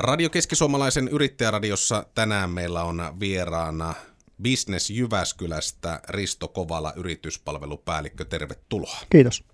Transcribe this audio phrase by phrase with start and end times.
[0.00, 3.94] Radio Keskisuomalaisen yrittäjäradiossa tänään meillä on vieraana
[4.42, 8.24] Business Jyväskylästä Risto Kovala, yrityspalvelupäällikkö.
[8.24, 8.96] Tervetuloa.
[9.10, 9.44] Kiitos.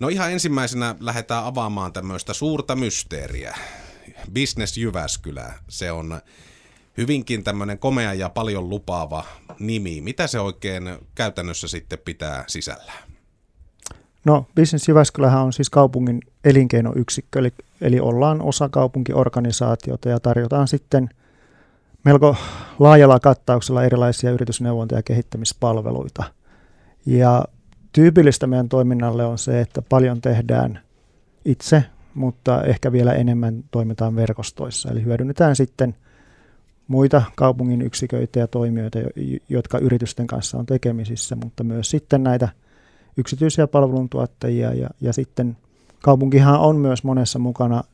[0.00, 3.56] No ihan ensimmäisenä lähdetään avaamaan tämmöistä suurta mysteeriä.
[4.34, 6.20] Business Jyväskylä, se on
[6.96, 9.24] hyvinkin tämmöinen komea ja paljon lupaava
[9.58, 10.00] nimi.
[10.00, 13.12] Mitä se oikein käytännössä sitten pitää sisällään?
[14.24, 21.08] No Business Jyväskylähän on siis kaupungin elinkeinoyksikkö, eli, eli ollaan osa kaupunkiorganisaatiota ja tarjotaan sitten
[22.04, 22.36] melko
[22.78, 26.24] laajalla kattauksella erilaisia yritysneuvonta- ja kehittämispalveluita.
[27.06, 27.44] Ja
[27.92, 30.80] tyypillistä meidän toiminnalle on se, että paljon tehdään
[31.44, 34.90] itse, mutta ehkä vielä enemmän toimitaan verkostoissa.
[34.90, 35.94] Eli hyödynnetään sitten
[36.88, 38.98] muita kaupungin yksiköitä ja toimijoita,
[39.48, 42.48] jotka yritysten kanssa on tekemisissä, mutta myös sitten näitä
[43.16, 45.56] yksityisiä palveluntuottajia ja, ja sitten
[46.02, 47.84] kaupunkihan on myös monessa mukana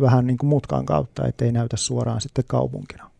[0.00, 3.10] vähän niin kuin mutkan kautta, ettei näytä suoraan sitten kaupunkina.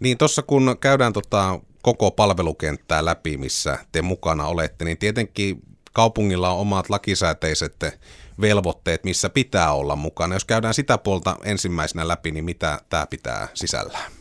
[0.00, 6.50] Niin tuossa kun käydään tota koko palvelukenttää läpi, missä te mukana olette, niin tietenkin kaupungilla
[6.50, 7.84] on omat lakisääteiset
[8.40, 10.34] velvoitteet, missä pitää olla mukana.
[10.34, 14.12] Jos käydään sitä puolta ensimmäisenä läpi, niin mitä tämä pitää sisällään?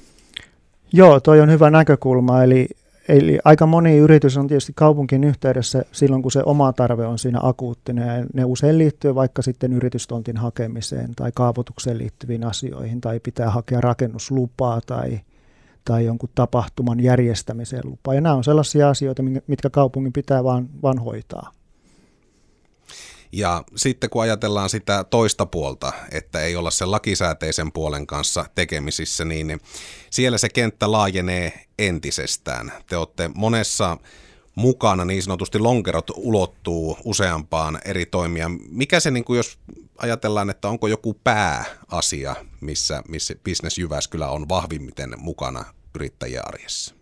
[0.93, 2.43] Joo, toi on hyvä näkökulma.
[2.43, 2.67] Eli,
[3.11, 7.39] eli aika moni yritys on tietysti kaupunkin yhteydessä silloin, kun se oma tarve on siinä
[7.43, 8.07] akuuttinen.
[8.07, 13.81] Ja ne usein liittyy vaikka sitten yritystontin hakemiseen tai kaavoitukseen liittyviin asioihin tai pitää hakea
[13.81, 15.19] rakennuslupaa tai,
[15.85, 18.13] tai jonkun tapahtuman järjestämiseen lupaa.
[18.13, 21.51] Ja nämä on sellaisia asioita, mitkä kaupungin pitää vaan, vaan hoitaa.
[23.31, 29.25] Ja sitten kun ajatellaan sitä toista puolta, että ei olla sen lakisääteisen puolen kanssa tekemisissä,
[29.25, 29.59] niin
[30.09, 32.71] siellä se kenttä laajenee entisestään.
[32.89, 33.97] Te olette monessa
[34.55, 38.51] mukana, niin sanotusti lonkerot ulottuu useampaan eri toimia.
[38.69, 39.59] Mikä se, niin kuin jos
[39.97, 45.65] ajatellaan, että onko joku pääasia, missä, missä Business Jyväskylä on vahvimmiten mukana
[45.95, 46.95] yrittäjien arjessa?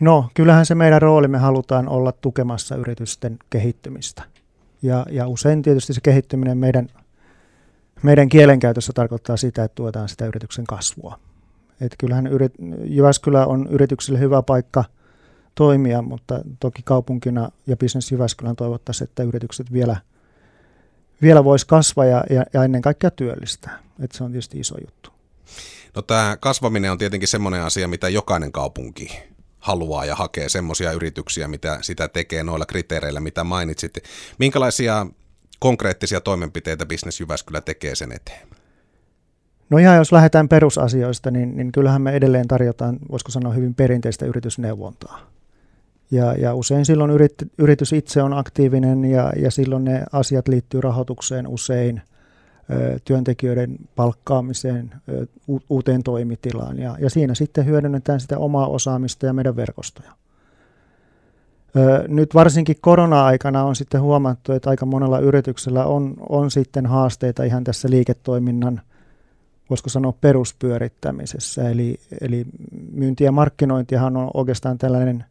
[0.00, 4.33] No, kyllähän se meidän rooli, me halutaan olla tukemassa yritysten kehittymistä.
[4.84, 6.88] Ja, ja usein tietysti se kehittyminen meidän,
[8.02, 11.18] meidän kielenkäytössä tarkoittaa sitä, että tuetaan sitä yrityksen kasvua.
[11.80, 12.52] Et kyllähän yrit,
[12.84, 14.84] Jyväskylä on yrityksille hyvä paikka
[15.54, 19.96] toimia, mutta toki kaupunkina ja Business Jyväskylän toivottaisiin, että yritykset vielä,
[21.22, 23.78] vielä voisi kasvaa ja, ja, ja ennen kaikkea työllistää.
[24.00, 25.10] Et se on tietysti iso juttu.
[25.96, 29.33] No tämä kasvaminen on tietenkin semmoinen asia, mitä jokainen kaupunki
[29.64, 33.98] haluaa ja hakee semmoisia yrityksiä, mitä sitä tekee noilla kriteereillä, mitä mainitsit.
[34.38, 35.06] Minkälaisia
[35.58, 38.48] konkreettisia toimenpiteitä Business Jyväskylä tekee sen eteen?
[39.70, 44.26] No ihan jos lähdetään perusasioista, niin, niin kyllähän me edelleen tarjotaan, voisiko sanoa, hyvin perinteistä
[44.26, 45.20] yritysneuvontaa.
[46.10, 50.80] Ja, ja usein silloin yrit, yritys itse on aktiivinen ja, ja silloin ne asiat liittyy
[50.80, 52.02] rahoitukseen usein–
[53.04, 54.90] työntekijöiden palkkaamiseen,
[55.68, 60.12] uuteen toimitilaan ja, ja siinä sitten hyödynnetään sitä omaa osaamista ja meidän verkostoja.
[62.08, 67.64] Nyt varsinkin korona-aikana on sitten huomattu, että aika monella yrityksellä on, on sitten haasteita ihan
[67.64, 68.80] tässä liiketoiminnan,
[69.70, 71.70] voisiko sanoa peruspyörittämisessä.
[71.70, 72.46] Eli, eli
[72.92, 75.24] myynti ja markkinointihan on oikeastaan tällainen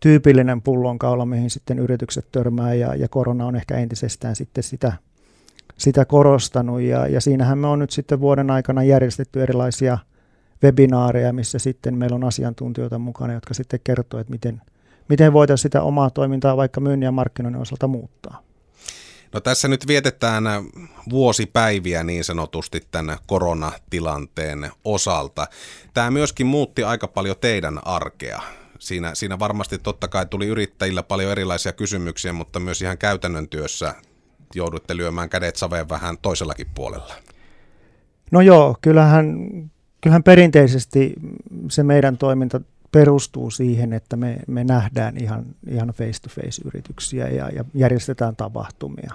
[0.00, 4.92] tyypillinen pullonkaula, mihin sitten yritykset törmää ja, ja korona on ehkä entisestään sitten sitä–
[5.80, 9.98] sitä korostanut ja, ja siinähän me on nyt sitten vuoden aikana järjestetty erilaisia
[10.64, 14.62] webinaareja, missä sitten meillä on asiantuntijoita mukana, jotka sitten kertoo, että miten,
[15.08, 18.42] miten voitaisiin sitä omaa toimintaa vaikka myynnin ja markkinoinnin osalta muuttaa.
[19.32, 20.44] No tässä nyt vietetään
[21.10, 25.46] vuosipäiviä niin sanotusti tämän koronatilanteen osalta.
[25.94, 28.42] Tämä myöskin muutti aika paljon teidän arkea.
[28.78, 33.94] Siinä, siinä varmasti totta kai tuli yrittäjillä paljon erilaisia kysymyksiä, mutta myös ihan käytännön työssä
[34.54, 37.14] joudutte lyömään kädet saveen vähän toisellakin puolella?
[38.30, 39.48] No joo, kyllähän,
[40.00, 41.14] kyllähän perinteisesti
[41.70, 42.60] se meidän toiminta
[42.92, 49.14] perustuu siihen, että me, me nähdään ihan, ihan face-to-face yrityksiä ja, ja järjestetään tapahtumia.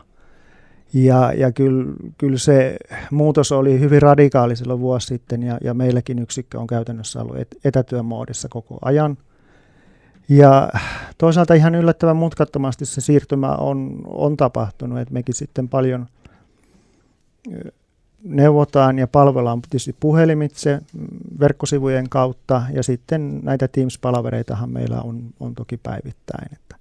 [0.94, 2.78] Ja, ja kyllä, kyllä se
[3.12, 7.56] muutos oli hyvin radikaali silloin vuosi sitten ja, ja meilläkin yksikkö on käytännössä ollut et,
[7.64, 9.18] etätyömoodissa koko ajan–
[10.30, 10.70] ja
[11.18, 16.06] toisaalta ihan yllättävän mutkattomasti se siirtymä on, on tapahtunut, että mekin sitten paljon
[18.24, 20.80] neuvotaan ja palvellaan tietysti puhelimitse
[21.40, 26.54] verkkosivujen kautta ja sitten näitä Teams-palavereitahan meillä on, on toki päivittäin.
[26.54, 26.76] Että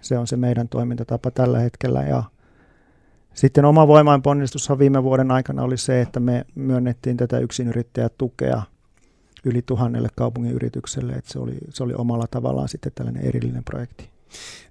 [0.00, 2.22] se on se meidän toimintatapa tällä hetkellä ja
[3.34, 8.62] sitten oma voimainponnistushan viime vuoden aikana oli se, että me myönnettiin tätä yksinyrittäjätukea–
[9.44, 14.08] yli tuhannelle kaupungin yritykselle, että se oli, se oli omalla tavallaan sitten tällainen erillinen projekti.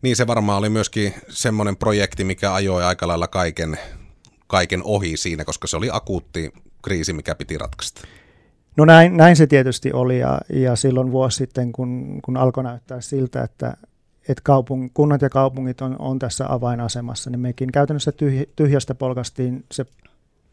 [0.02, 3.78] Niin se varmaan oli myöskin semmoinen projekti, mikä ajoi aika lailla kaiken,
[4.48, 8.02] kaiken ohi siinä, koska se oli akuutti kriisi, mikä piti ratkaista?
[8.78, 13.02] No näin, näin se tietysti oli ja, ja silloin vuosi sitten, kun, kun alkoi näyttää
[13.02, 13.78] siltä, että,
[14.30, 19.66] että kaupung, kunnat ja kaupungit on, on tässä avainasemassa, niin mekin käytännössä tyhj, tyhjästä polkastiin
[19.72, 19.86] se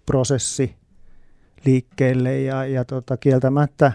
[0.06, 0.74] prosessi
[1.64, 3.92] liikkeelle ja, ja tota, kieltämättä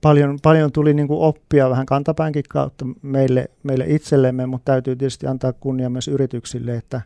[0.00, 5.26] paljon, paljon tuli niin kuin oppia vähän kantapäänkin kautta meille, meille itsellemme, mutta täytyy tietysti
[5.26, 7.00] antaa kunnia myös yrityksille, että,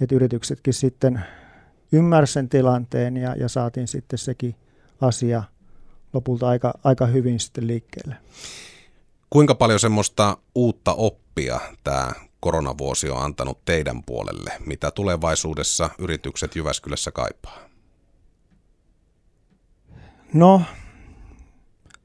[0.00, 1.20] että yrityksetkin sitten
[1.92, 4.54] ymmärsivät sen tilanteen ja, ja saatiin sitten sekin
[5.00, 5.42] asia
[6.12, 8.16] lopulta aika, aika hyvin sitten liikkeelle.
[9.30, 17.10] Kuinka paljon semmoista uutta oppia tämä koronavuosi on antanut teidän puolelle, mitä tulevaisuudessa yritykset Jyväskylässä
[17.10, 17.58] kaipaa?
[20.34, 20.62] No,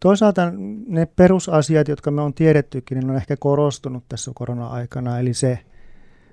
[0.04, 0.52] toisaalta
[0.88, 5.60] ne perusasiat, jotka me on tiedettykin, niin on ehkä korostunut tässä korona-aikana, eli se,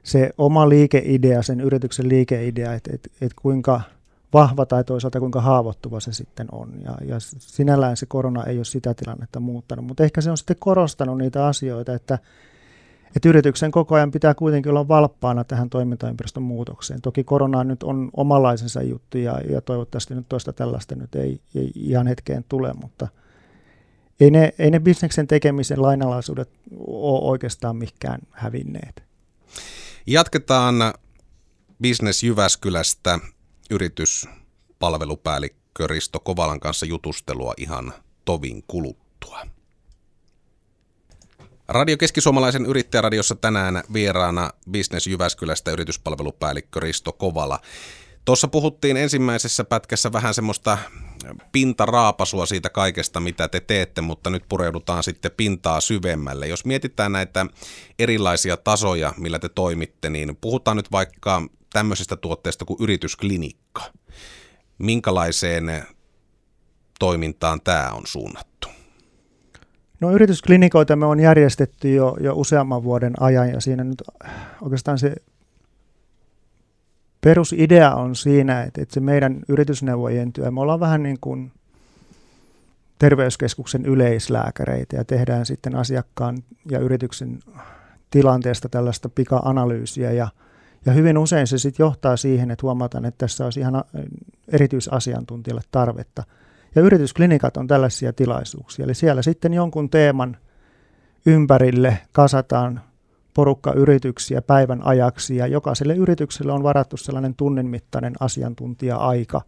[0.02, 3.80] se oma liikeidea, sen yrityksen liikeidea, että et, et kuinka
[4.32, 6.72] vahva tai toisaalta kuinka haavoittuva se sitten on.
[6.84, 10.56] Ja, ja sinällään se korona ei ole sitä tilannetta muuttanut, mutta ehkä se on sitten
[10.60, 12.18] korostanut niitä asioita, että
[13.16, 17.00] että yrityksen koko ajan pitää kuitenkin olla valppaana tähän toimintaympäristön muutokseen.
[17.00, 21.70] Toki korona nyt on omanlaisensa juttu ja, ja toivottavasti nyt toista tällaista nyt ei, ei
[21.74, 23.08] ihan hetkeen tule, mutta
[24.20, 26.50] ei ne, ei ne bisneksen tekemisen lainalaisuudet
[26.86, 29.02] ole oikeastaan mikään hävinneet.
[30.06, 30.94] Jatketaan
[31.82, 33.18] Business Jyväskylästä
[33.70, 37.92] yrityspalvelupäällikkö Risto Kovalan kanssa jutustelua ihan
[38.24, 39.46] tovin kuluttua.
[41.68, 47.60] Radio Keskisuomalaisen yrittäjäradiossa tänään vieraana Business Jyväskylästä yrityspalvelupäällikkö Risto Kovala.
[48.24, 50.78] Tuossa puhuttiin ensimmäisessä pätkässä vähän semmoista
[51.52, 56.46] pintaraapasua siitä kaikesta, mitä te teette, mutta nyt pureudutaan sitten pintaa syvemmälle.
[56.46, 57.46] Jos mietitään näitä
[57.98, 63.82] erilaisia tasoja, millä te toimitte, niin puhutaan nyt vaikka tämmöisestä tuotteesta kuin yritysklinikka.
[64.78, 65.86] Minkälaiseen
[66.98, 68.68] toimintaan tämä on suunnattu?
[70.00, 74.02] No yritysklinikoita me on järjestetty jo, jo useamman vuoden ajan ja siinä nyt
[74.60, 75.14] oikeastaan se
[77.20, 81.52] perusidea on siinä, että, että se meidän yritysneuvojien työ, me ollaan vähän niin kuin
[82.98, 86.38] terveyskeskuksen yleislääkäreitä ja tehdään sitten asiakkaan
[86.70, 87.38] ja yrityksen
[88.10, 90.28] tilanteesta tällaista pika-analyysiä ja,
[90.86, 93.84] ja hyvin usein se sitten johtaa siihen, että huomataan, että tässä olisi ihan
[94.48, 96.22] erityisasiantuntijalle tarvetta.
[96.74, 100.36] Ja yritysklinikat on tällaisia tilaisuuksia, eli siellä sitten jonkun teeman
[101.26, 102.80] ympärille kasataan
[103.34, 109.40] porukka yrityksiä päivän ajaksi ja jokaiselle yritykselle on varattu sellainen tunnin mittainen asiantuntija-aika.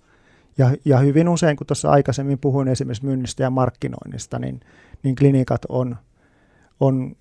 [0.58, 4.61] Ja, ja hyvin usein, kun tuossa aikaisemmin puhuin esimerkiksi myynnistä ja markkinoinnista, niin,
[5.02, 5.96] niin klinikat on,
[6.81, 7.17] on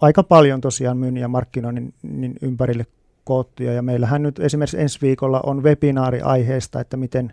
[0.00, 2.86] aika paljon tosiaan myynnin ja markkinoinnin niin ympärille
[3.24, 3.72] koottuja.
[3.72, 7.32] Ja meillähän nyt esimerkiksi ensi viikolla on webinaari aiheesta, että miten,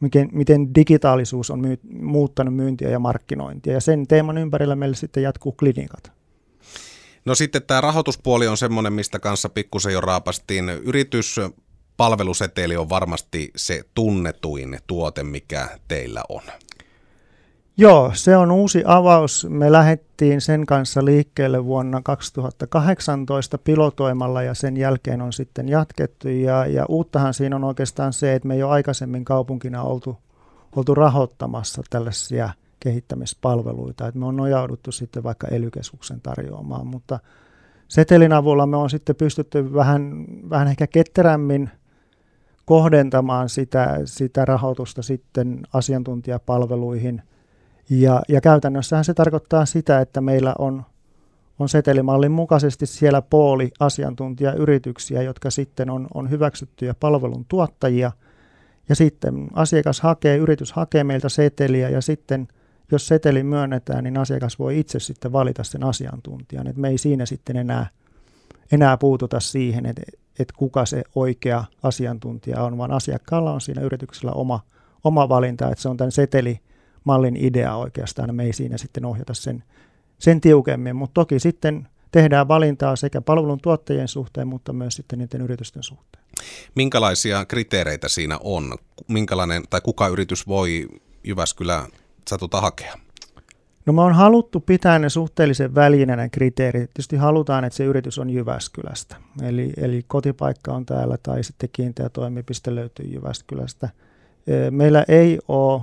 [0.00, 3.72] miten, miten digitaalisuus on myy, muuttanut myyntiä ja markkinointia.
[3.72, 6.19] Ja sen teeman ympärillä meillä sitten jatkuu klinikat.
[7.24, 10.68] No sitten tämä rahoituspuoli on semmoinen, mistä kanssa pikkusen jo raapastiin.
[10.68, 16.42] Yrityspalveluseteli on varmasti se tunnetuin tuote, mikä teillä on.
[17.76, 19.46] Joo, se on uusi avaus.
[19.50, 26.28] Me lähdettiin sen kanssa liikkeelle vuonna 2018 pilotoimalla ja sen jälkeen on sitten jatkettu.
[26.28, 30.18] Ja, ja uuttahan siinä on oikeastaan se, että me ole aikaisemmin kaupunkina oltu,
[30.76, 32.50] oltu rahoittamassa tällaisia
[32.80, 34.08] kehittämispalveluita.
[34.08, 35.70] Et me on nojauduttu sitten vaikka ely
[36.22, 37.18] tarjoamaan, mutta
[37.88, 41.70] setelin avulla me on sitten pystytty vähän, vähän ehkä ketterämmin
[42.64, 47.22] kohdentamaan sitä, sitä rahoitusta sitten asiantuntijapalveluihin.
[47.90, 50.82] Ja, ja käytännössähän se tarkoittaa sitä, että meillä on,
[51.58, 58.12] on setelimallin mukaisesti siellä puoli asiantuntijayrityksiä, jotka sitten on, on hyväksyttyjä palvelun tuottajia.
[58.88, 62.48] Ja sitten asiakas hakee, yritys hakee meiltä seteliä ja sitten–
[62.90, 66.66] jos seteli myönnetään, niin asiakas voi itse sitten valita sen asiantuntijan.
[66.66, 67.86] Et me ei siinä sitten enää,
[68.72, 70.02] enää puututa siihen, että
[70.38, 74.60] et kuka se oikea asiantuntija on, vaan asiakkaalla on siinä yrityksellä oma,
[75.04, 79.64] oma valinta, että se on tämän setelimallin idea oikeastaan, me ei siinä sitten ohjata sen,
[80.18, 85.40] sen tiukemmin, mutta toki sitten tehdään valintaa sekä palvelun tuottajien suhteen, mutta myös sitten niiden
[85.40, 86.24] yritysten suhteen.
[86.74, 88.74] Minkälaisia kriteereitä siinä on?
[89.08, 90.88] Minkälainen, tai kuka yritys voi
[91.24, 91.88] Jyväskylä
[92.30, 92.94] satuta hakea?
[93.86, 96.90] No me on haluttu pitää ne suhteellisen väljinä ne kriteerit.
[96.90, 99.16] Tietysti halutaan, että se yritys on Jyväskylästä.
[99.42, 103.88] Eli, eli kotipaikka on täällä tai sitten kiinteä toimipiste löytyy Jyväskylästä.
[104.70, 105.82] Meillä ei ole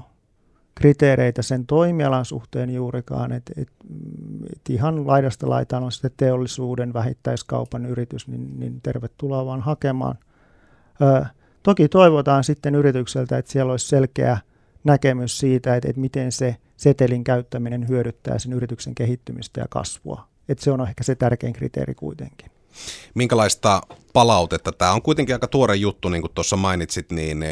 [0.75, 3.69] kriteereitä sen toimialan suhteen juurikaan, että et,
[4.53, 10.15] et ihan laidasta laitaan on sitten teollisuuden vähittäiskaupan yritys, niin, niin tervetuloa vaan hakemaan.
[11.63, 14.37] toki toivotaan sitten yritykseltä, että siellä olisi selkeä
[14.83, 20.27] näkemys siitä, että, että miten se setelin käyttäminen hyödyttää sen yrityksen kehittymistä ja kasvua.
[20.49, 22.51] Että se on ehkä se tärkein kriteeri kuitenkin.
[23.13, 23.81] Minkälaista
[24.13, 27.43] palautetta, tämä on kuitenkin aika tuore juttu, niin kuin tuossa mainitsit, niin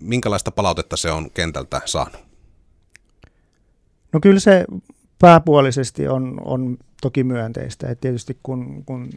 [0.00, 2.28] minkälaista palautetta se on kentältä saanut?
[4.12, 4.64] No kyllä se
[5.18, 7.88] pääpuolisesti on, on toki myönteistä.
[7.88, 9.10] Et tietysti kun, kun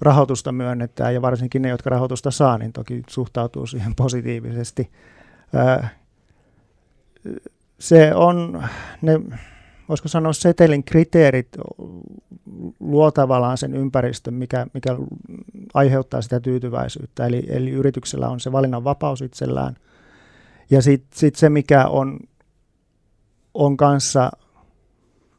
[0.00, 4.90] rahoitusta myönnetään ja varsinkin ne, jotka rahoitusta saa, niin toki suhtautuu siihen positiivisesti.
[7.78, 8.64] Se on,
[9.02, 9.20] ne,
[9.88, 11.48] voisiko sanoa setelin kriteerit
[12.80, 14.96] luo tavallaan sen ympäristön, mikä, mikä
[15.74, 17.26] aiheuttaa sitä tyytyväisyyttä.
[17.26, 19.76] Eli, eli yrityksellä on se valinnan vapaus itsellään.
[20.70, 22.18] Ja sitten sit se, mikä on,
[23.54, 24.30] on kanssa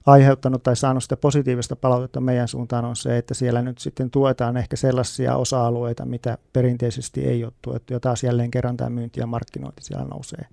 [0.06, 4.58] aiheuttanut tai saanut sitä positiivista palautetta meidän suuntaan on se, että siellä nyt sitten tuetaan
[4.58, 9.28] ehkä sellaisia osa-alueita, mitä perinteisesti ei ole tuettu, ja taas jälleen kerran tämä myynti ja
[9.28, 10.46] markkinointi siellä nousee,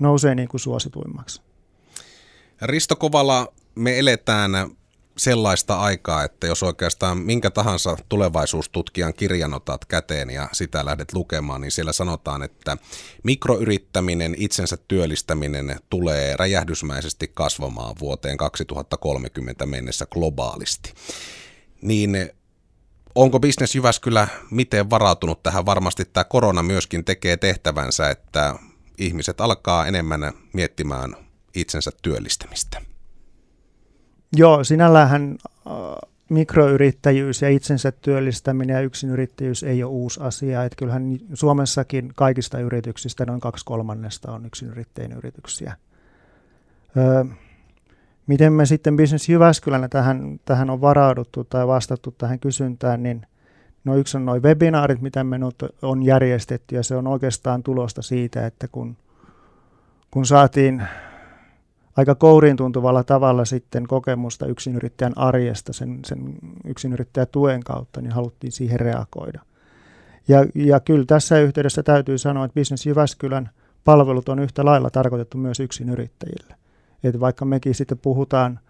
[0.00, 1.42] nousee niin kuin suosituimmaksi.
[2.62, 4.52] Risto Kovala, me eletään
[5.16, 11.60] sellaista aikaa, että jos oikeastaan minkä tahansa tulevaisuustutkijan kirjan otat käteen ja sitä lähdet lukemaan,
[11.60, 12.76] niin siellä sanotaan, että
[13.22, 20.92] mikroyrittäminen, itsensä työllistäminen tulee räjähdysmäisesti kasvamaan vuoteen 2030 mennessä globaalisti.
[21.82, 22.30] Niin
[23.14, 25.66] onko Business Jyväskylä miten varautunut tähän?
[25.66, 28.54] Varmasti tämä korona myöskin tekee tehtävänsä, että
[29.00, 31.16] ihmiset alkaa enemmän miettimään
[31.54, 32.82] itsensä työllistämistä.
[34.36, 35.72] Joo, sinällähän äh,
[36.30, 40.64] mikroyrittäjyys ja itsensä työllistäminen ja yksinyrittäjyys ei ole uusi asia.
[40.64, 45.76] Että kyllähän Suomessakin kaikista yrityksistä noin kaksi kolmannesta on yksinyrittäjien yrityksiä.
[48.26, 53.26] Miten me sitten Business Jyväskylänä tähän, tähän on varauduttu tai vastattu tähän kysyntään, niin
[53.84, 55.40] no yksi on noin webinaarit, mitä me
[55.82, 58.96] on järjestetty ja se on oikeastaan tulosta siitä, että kun,
[60.10, 60.82] kun saatiin
[61.96, 66.34] aika kouriin tuntuvalla tavalla sitten kokemusta yksinyrittäjän arjesta sen, sen
[66.64, 69.40] yksinyrittäjätuen kautta, niin haluttiin siihen reagoida.
[70.28, 73.50] Ja, ja kyllä tässä yhteydessä täytyy sanoa, että Business Jyväskylän
[73.84, 76.54] palvelut on yhtä lailla tarkoitettu myös yksinyrittäjille.
[77.04, 78.60] Et vaikka mekin sitten puhutaan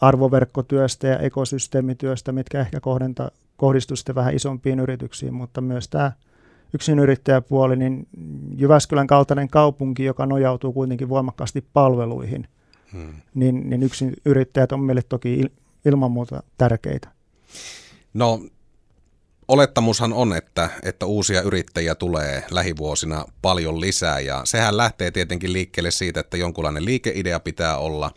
[0.00, 6.12] arvoverkkotyöstä ja ekosysteemityöstä, mitkä ehkä kohdenta, kohdistuu sitten vähän isompiin yrityksiin, mutta myös tämä
[6.74, 8.08] yksinyrittäjäpuoli, niin
[8.56, 12.48] Jyväskylän kaltainen kaupunki, joka nojautuu kuitenkin voimakkaasti palveluihin,
[12.92, 13.14] hmm.
[13.34, 15.42] niin, niin yksinyrittäjät on meille toki
[15.84, 17.08] ilman muuta tärkeitä.
[18.14, 18.40] No
[19.48, 25.90] olettamushan on, että, että uusia yrittäjiä tulee lähivuosina paljon lisää ja sehän lähtee tietenkin liikkeelle
[25.90, 28.10] siitä, että jonkunlainen liikeidea pitää olla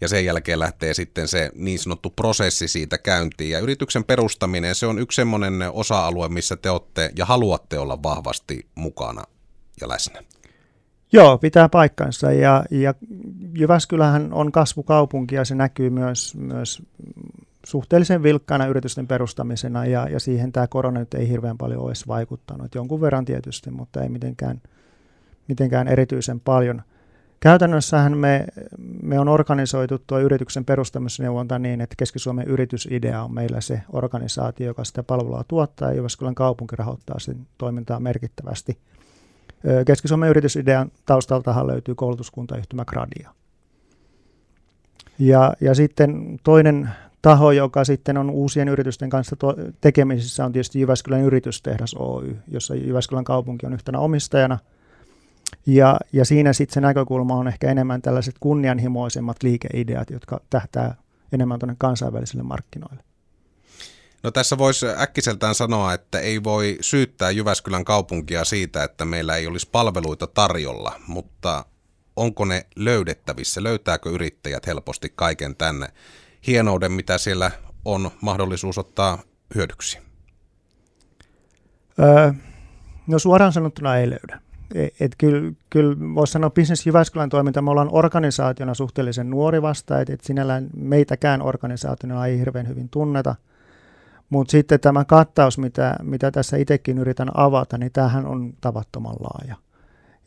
[0.00, 3.50] ja sen jälkeen lähtee sitten se niin sanottu prosessi siitä käyntiin.
[3.50, 8.66] Ja yrityksen perustaminen, se on yksi semmoinen osa-alue, missä te olette ja haluatte olla vahvasti
[8.74, 9.24] mukana
[9.80, 10.22] ja läsnä.
[11.12, 12.94] Joo, pitää paikkansa ja, ja
[13.58, 16.82] Jyväskylähän on kasvukaupunki ja se näkyy myös, myös
[17.66, 22.74] suhteellisen vilkkaana yritysten perustamisena ja, ja siihen tämä korona nyt ei hirveän paljon olisi vaikuttanut.
[22.74, 24.62] Jonkun verran tietysti, mutta ei mitenkään,
[25.48, 26.82] mitenkään erityisen paljon–
[27.44, 28.46] Käytännössähän me,
[29.02, 34.84] me on organisoitu tuo yrityksen perustamisneuvonta niin, että Keski-Suomen yritysidea on meillä se organisaatio, joka
[34.84, 38.78] sitä palvelua tuottaa ja Jyväskylän kaupunki rahoittaa sen toimintaa merkittävästi.
[39.86, 43.30] Keski-Suomen yritysidean taustaltahan löytyy koulutuskuntayhtymä Gradia.
[45.18, 46.88] Ja, ja sitten toinen
[47.22, 52.74] taho, joka sitten on uusien yritysten kanssa to- tekemisissä, on tietysti Jyväskylän yritystehdas Oy, jossa
[52.74, 54.58] Jyväskylän kaupunki on yhtenä omistajana–
[55.66, 60.94] ja, ja siinä sitten se näkökulma on ehkä enemmän tällaiset kunnianhimoisemmat liikeideat, jotka tähtää
[61.32, 63.04] enemmän tuonne kansainvälisille markkinoille.
[64.22, 69.46] No tässä voisi äkkiseltään sanoa, että ei voi syyttää Jyväskylän kaupunkia siitä, että meillä ei
[69.46, 71.64] olisi palveluita tarjolla, mutta
[72.16, 73.62] onko ne löydettävissä?
[73.62, 75.88] Löytääkö yrittäjät helposti kaiken tänne
[76.46, 77.50] hienouden, mitä siellä
[77.84, 79.18] on mahdollisuus ottaa
[79.54, 79.98] hyödyksi?
[81.98, 82.32] Öö,
[83.06, 84.40] no suoraan sanottuna ei löydä.
[85.00, 90.12] Et kyllä, kyllä voisi sanoa Business Jyväskylän toiminta, me ollaan organisaationa suhteellisen nuori vasta, että
[90.12, 93.34] et sinällään meitäkään organisaationa ei hirveän hyvin tunneta.
[94.30, 99.56] Mutta sitten tämä kattaus, mitä, mitä tässä itsekin yritän avata, niin tämähän on tavattoman laaja.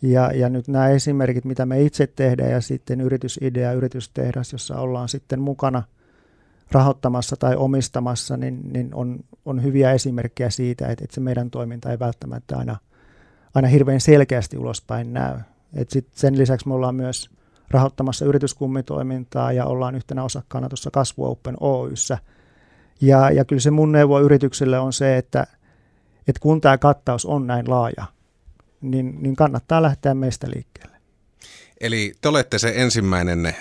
[0.02, 5.10] Ja, ja nyt nämä esimerkit, mitä me itse tehdään ja sitten yritysidea, yritystehdas, jossa ollaan
[5.10, 5.84] sitten mukana
[6.72, 11.92] rahoittamassa tai omistamassa, niin, niin on, on hyviä esimerkkejä siitä, että, että se meidän toiminta
[11.92, 12.78] ei välttämättä aina–
[13.58, 15.40] aina hirveän selkeästi ulospäin näy.
[15.76, 17.30] Et sit sen lisäksi me ollaan myös
[17.70, 22.18] rahoittamassa yrityskummitoimintaa ja ollaan yhtenä osakkaana tuossa Kasvu Open Oyssä.
[23.02, 25.48] Ja, ja kyllä se mun neuvo yritykselle on se, että,
[26.28, 28.06] että kun tämä kattaus on näin laaja,
[28.82, 30.98] niin, niin kannattaa lähteä meistä liikkeelle.
[31.82, 33.56] Eli te olette se ensimmäinen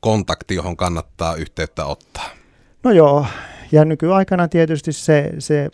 [0.00, 2.30] kontakti, johon kannattaa yhteyttä ottaa.
[2.84, 3.26] No joo,
[3.72, 5.70] ja nykyaikana tietysti se, se,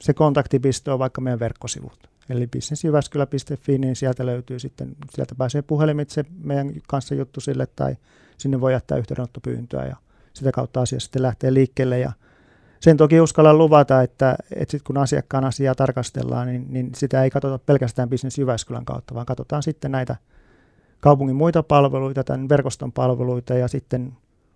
[0.00, 2.11] se kontaktipiste on vaikka meidän verkkosivut.
[2.32, 7.96] Eli businessjyväskylä.fi, niin sieltä löytyy sitten, sieltä pääsee puhelimitse meidän kanssa juttu sille, tai
[8.38, 9.96] sinne voi jättää yhteydenottopyyntöä, ja
[10.32, 12.12] sitä kautta asia sitten lähtee liikkeelle, ja
[12.80, 17.30] sen toki uskallan luvata, että, että sit kun asiakkaan asiaa tarkastellaan, niin, niin sitä ei
[17.30, 20.16] katsota pelkästään Business Jyväskylän kautta, vaan katsotaan sitten näitä
[21.00, 24.12] kaupungin muita palveluita, tämän verkoston palveluita ja sitten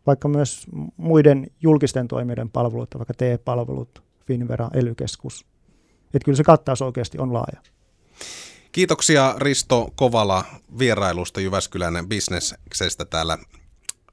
[0.06, 0.66] vaikka myös
[0.96, 4.94] muiden julkisten toimijoiden palveluita, vaikka TE-palvelut, Finvera, ely
[6.14, 7.60] Että kyllä se kattaus oikeasti on laaja.
[8.72, 10.44] Kiitoksia Risto Kovala
[10.78, 13.38] vierailusta Jyväskylän bisneksestä täällä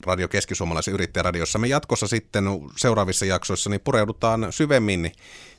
[0.06, 1.60] Radio Keski-Suomalaisen yrittäjäradiossa.
[1.60, 2.46] Me jatkossa sitten
[2.78, 5.12] seuraavissa jaksoissa niin pureudutaan syvemmin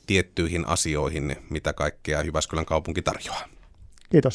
[0.06, 3.48] tiettyihin asioihin, mitä kaikkea Jyväskylän kaupunki tarjoaa.
[4.10, 4.32] Kiitos.